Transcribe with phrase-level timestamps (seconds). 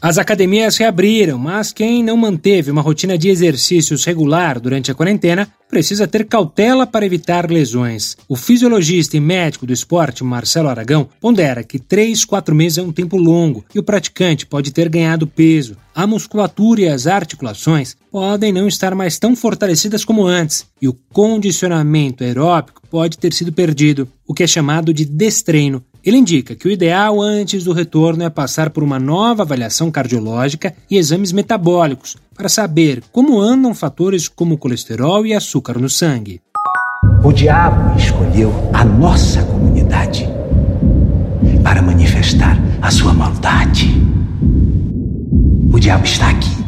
[0.00, 5.48] As academias reabriram, mas quem não manteve uma rotina de exercícios regular durante a quarentena
[5.68, 8.16] precisa ter cautela para evitar lesões.
[8.28, 12.92] O fisiologista e médico do esporte, Marcelo Aragão, pondera que 3, 4 meses é um
[12.92, 15.76] tempo longo e o praticante pode ter ganhado peso.
[15.94, 20.96] A musculatura e as articulações podem não estar mais tão fortalecidas como antes e o
[21.12, 25.82] condicionamento aeróbico pode ter sido perdido, o que é chamado de destreino.
[26.06, 30.72] Ele indica que o ideal antes do retorno é passar por uma nova avaliação cardiológica
[30.88, 36.40] e exames metabólicos para saber como andam fatores como colesterol e açúcar no sangue.
[37.24, 40.28] O diabo escolheu a nossa comunidade
[41.64, 43.92] para manifestar a sua maldade.
[45.72, 46.65] O diabo está aqui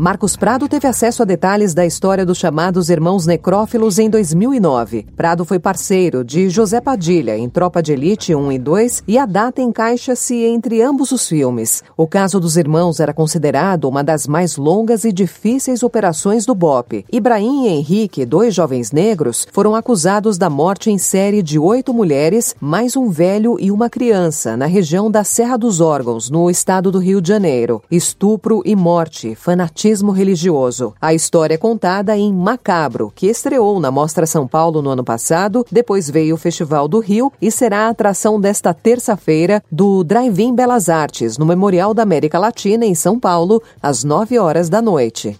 [0.00, 5.04] Marcos Prado teve acesso a detalhes da história dos chamados irmãos necrófilos em 2009.
[5.16, 9.26] Prado foi parceiro de José Padilha em Tropa de Elite 1 e 2 e a
[9.26, 11.82] data encaixa-se entre ambos os filmes.
[11.96, 17.04] O caso dos irmãos era considerado uma das mais longas e difíceis operações do BOP.
[17.10, 22.54] Ibrahim e Henrique, dois jovens negros, foram acusados da morte em série de oito mulheres,
[22.60, 27.00] mais um velho e uma criança, na região da Serra dos Órgãos, no estado do
[27.00, 27.82] Rio de Janeiro.
[27.90, 30.94] Estupro e morte, fanatismo fanatismo religioso.
[31.00, 35.64] A história é contada em Macabro, que estreou na Mostra São Paulo no ano passado,
[35.72, 40.88] depois veio o Festival do Rio e será a atração desta terça-feira do Drive-In Belas
[40.88, 45.38] Artes, no Memorial da América Latina, em São Paulo, às 9 horas da noite.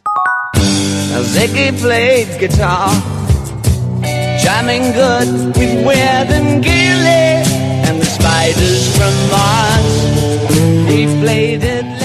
[4.41, 7.43] jamming good with and Gilly,
[7.87, 10.09] and the spiders from Mars.
[11.21, 11.98] Played it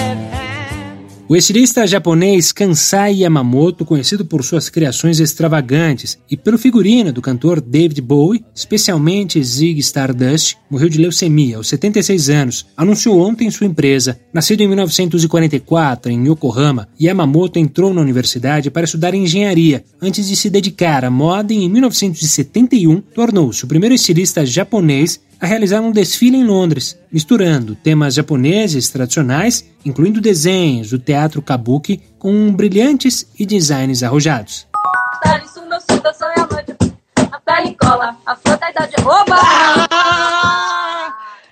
[1.34, 7.60] o estilista japonês Kansai Yamamoto, conhecido por suas criações extravagantes e pelo figurino do cantor
[7.60, 12.66] David Bowie, especialmente Zig Stardust, morreu de leucemia aos 76 anos.
[12.76, 14.20] Anunciou ontem sua empresa.
[14.32, 20.48] Nascido em 1944 em Yokohama, Yamamoto entrou na universidade para estudar engenharia antes de se
[20.48, 26.38] dedicar à moda e em 1971 tornou-se o primeiro estilista japonês a realizar um desfile
[26.38, 34.02] em Londres, misturando temas japoneses tradicionais, incluindo desenhos do teatro kabuki, com brilhantes e designs
[34.02, 34.66] arrojados.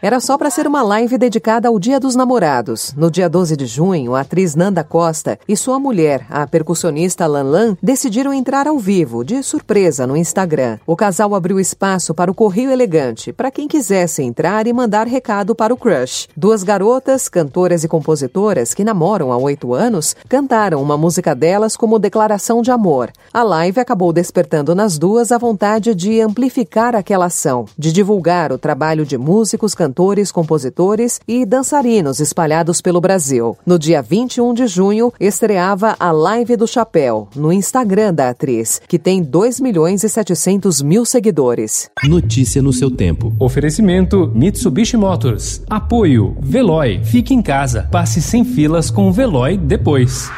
[0.05, 2.93] Era só para ser uma live dedicada ao Dia dos Namorados.
[2.97, 7.45] No dia 12 de junho, a atriz Nanda Costa e sua mulher, a percussionista Lan
[7.45, 10.81] Lan, decidiram entrar ao vivo, de surpresa, no Instagram.
[10.85, 15.55] O casal abriu espaço para o Correio Elegante, para quem quisesse entrar e mandar recado
[15.55, 16.27] para o crush.
[16.37, 22.01] Duas garotas, cantoras e compositoras que namoram há oito anos, cantaram uma música delas como
[22.01, 23.13] declaração de amor.
[23.33, 28.59] A live acabou despertando nas duas a vontade de amplificar aquela ação, de divulgar o
[28.59, 33.59] trabalho de músicos, cantores cantores, compositores e dançarinos espalhados pelo Brasil.
[33.67, 38.99] No dia 21 de junho, estreava a Live do Chapéu, no Instagram da atriz, que
[38.99, 41.91] tem 2 milhões e 700 mil seguidores.
[42.05, 43.35] Notícia no seu tempo.
[43.39, 45.61] Oferecimento Mitsubishi Motors.
[45.69, 47.05] Apoio Veloy.
[47.05, 47.89] Fique em casa.
[47.93, 50.31] Passe sem filas com o Veloy depois.